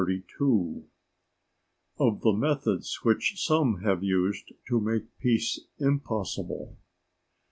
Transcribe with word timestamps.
—Of 1.99 2.21
the 2.21 2.33
methods 2.33 3.01
which 3.03 3.33
some 3.37 3.81
have 3.83 4.03
used 4.03 4.51
to 4.67 4.79
make 4.79 5.15
Peace 5.19 5.61
impossible. 5.77 6.75